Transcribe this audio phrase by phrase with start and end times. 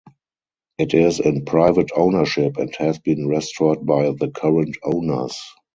[0.79, 5.39] It is in private ownership and has been restored by the current owners.